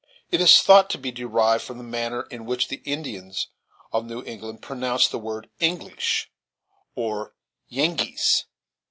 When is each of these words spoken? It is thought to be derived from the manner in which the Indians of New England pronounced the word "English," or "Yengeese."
It 0.31 0.41
is 0.41 0.57
thought 0.63 0.89
to 0.89 0.97
be 0.97 1.11
derived 1.11 1.63
from 1.63 1.77
the 1.77 1.83
manner 1.83 2.23
in 2.31 2.47
which 2.47 2.69
the 2.69 2.81
Indians 2.85 3.49
of 3.91 4.03
New 4.07 4.23
England 4.25 4.63
pronounced 4.63 5.11
the 5.11 5.19
word 5.19 5.47
"English," 5.59 6.31
or 6.95 7.35
"Yengeese." 7.69 8.45